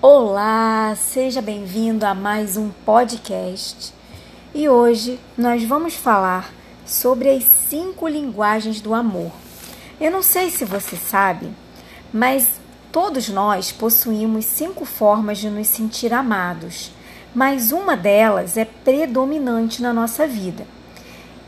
[0.00, 3.92] Olá, seja bem-vindo a mais um podcast.
[4.54, 6.54] E hoje nós vamos falar
[6.86, 9.32] sobre as cinco linguagens do amor.
[10.00, 11.50] Eu não sei se você sabe,
[12.12, 12.60] mas
[12.92, 16.92] todos nós possuímos cinco formas de nos sentir amados,
[17.34, 20.64] mas uma delas é predominante na nossa vida.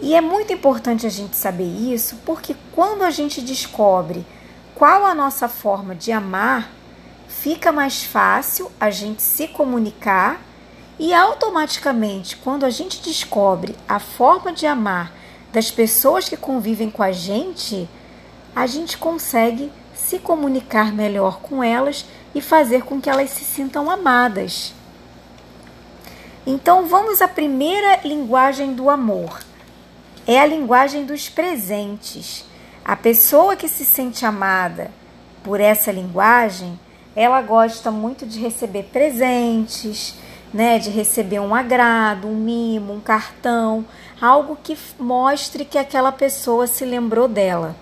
[0.00, 4.26] E é muito importante a gente saber isso, porque quando a gente descobre
[4.74, 6.79] qual a nossa forma de amar,
[7.30, 10.42] fica mais fácil a gente se comunicar
[10.98, 15.10] e automaticamente, quando a gente descobre a forma de amar
[15.50, 17.88] das pessoas que convivem com a gente,
[18.54, 23.88] a gente consegue se comunicar melhor com elas e fazer com que elas se sintam
[23.88, 24.74] amadas.
[26.46, 29.40] Então, vamos à primeira linguagem do amor.
[30.26, 32.44] É a linguagem dos presentes.
[32.84, 34.90] A pessoa que se sente amada
[35.42, 36.78] por essa linguagem
[37.20, 40.14] ela gosta muito de receber presentes,
[40.54, 43.84] né, de receber um agrado, um mimo, um cartão,
[44.18, 47.76] algo que mostre que aquela pessoa se lembrou dela.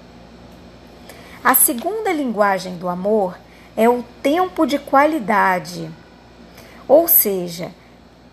[1.45, 3.39] A segunda linguagem do amor
[3.77, 5.89] é o tempo de qualidade.
[6.89, 7.71] Ou seja,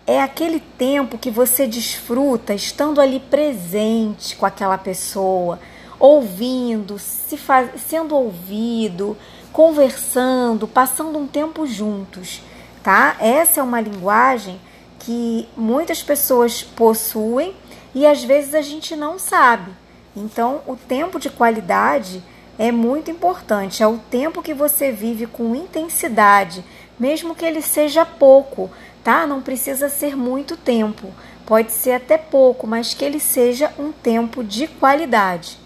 [0.08, 5.60] é aquele tempo que você desfruta estando ali presente com aquela pessoa,
[5.98, 9.16] ouvindo, se faz, sendo ouvido,
[9.52, 12.42] conversando, passando um tempo juntos,
[12.82, 13.16] tá?
[13.18, 14.60] Essa é uma linguagem
[14.98, 17.54] que muitas pessoas possuem
[17.94, 19.72] e às vezes a gente não sabe.
[20.14, 22.22] Então, o tempo de qualidade
[22.58, 26.64] é muito importante, é o tempo que você vive com intensidade,
[26.98, 28.70] mesmo que ele seja pouco,
[29.04, 29.26] tá?
[29.26, 31.12] Não precisa ser muito tempo,
[31.44, 35.65] pode ser até pouco, mas que ele seja um tempo de qualidade.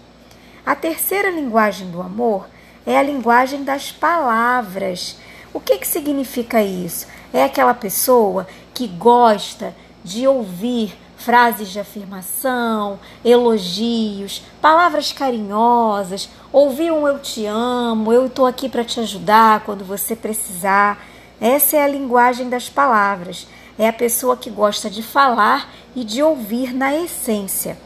[0.65, 2.47] A terceira linguagem do amor
[2.85, 5.17] é a linguagem das palavras.
[5.53, 7.07] O que, que significa isso?
[7.33, 17.07] É aquela pessoa que gosta de ouvir frases de afirmação, elogios, palavras carinhosas, ouvir um
[17.07, 21.03] eu te amo, eu estou aqui para te ajudar quando você precisar.
[21.39, 23.47] Essa é a linguagem das palavras.
[23.77, 27.77] É a pessoa que gosta de falar e de ouvir na essência.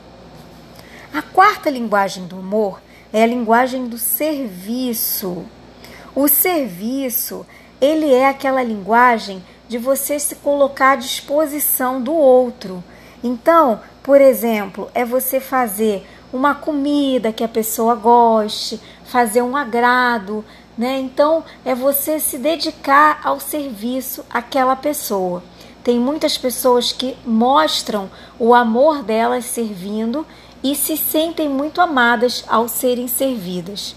[1.16, 2.82] A quarta linguagem do humor
[3.14, 5.46] é a linguagem do serviço.
[6.14, 7.46] O serviço,
[7.80, 12.84] ele é aquela linguagem de você se colocar à disposição do outro.
[13.24, 20.44] Então, por exemplo, é você fazer uma comida que a pessoa goste, fazer um agrado,
[20.78, 21.00] né?
[21.00, 25.42] Então, é você se dedicar ao serviço àquela pessoa.
[25.82, 30.26] Tem muitas pessoas que mostram o amor delas servindo
[30.64, 33.96] e se sentem muito amadas ao serem servidas.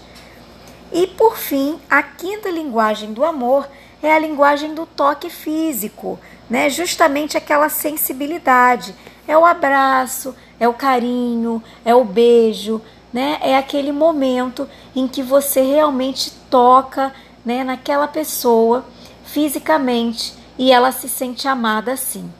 [0.91, 3.67] E por fim, a quinta linguagem do amor
[4.01, 6.19] é a linguagem do toque físico,
[6.49, 6.69] né?
[6.69, 8.95] Justamente aquela sensibilidade.
[9.27, 12.81] É o abraço, é o carinho, é o beijo,
[13.13, 13.37] né?
[13.41, 17.13] É aquele momento em que você realmente toca,
[17.45, 18.85] né, naquela pessoa
[19.23, 22.31] fisicamente e ela se sente amada assim.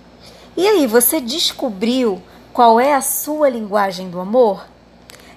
[0.57, 2.21] E aí, você descobriu
[2.53, 4.65] qual é a sua linguagem do amor?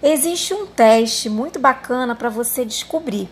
[0.02, 3.28] Existe um teste muito bacana para você descobrir.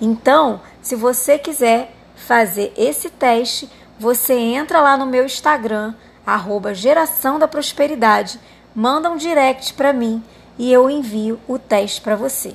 [0.00, 3.68] Então, se você quiser fazer esse teste,
[3.98, 5.94] você entra lá no meu Instagram,
[6.26, 8.38] arroba Geração da Prosperidade,
[8.74, 10.22] manda um direct para mim
[10.58, 12.54] e eu envio o teste para você.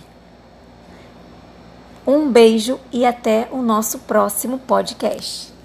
[2.05, 5.56] Um beijo e até o nosso próximo podcast.